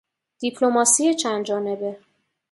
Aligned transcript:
دیپلماسی 0.39 1.13
چند 1.15 1.45
جانبه 1.45 1.97